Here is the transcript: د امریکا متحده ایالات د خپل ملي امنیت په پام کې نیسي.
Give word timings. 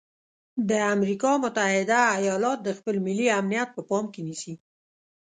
د 0.69 0.71
امریکا 0.93 1.31
متحده 1.43 1.99
ایالات 2.17 2.59
د 2.63 2.69
خپل 2.77 2.95
ملي 3.05 3.27
امنیت 3.39 3.69
په 3.73 3.81
پام 3.89 4.05
کې 4.13 4.21
نیسي. 4.27 4.53